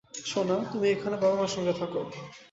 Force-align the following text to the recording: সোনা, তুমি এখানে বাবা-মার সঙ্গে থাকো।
সোনা, 0.25 0.57
তুমি 0.71 0.87
এখানে 0.89 1.15
বাবা-মার 1.17 1.47
সঙ্গে 1.47 1.73
থাকো। 1.73 1.99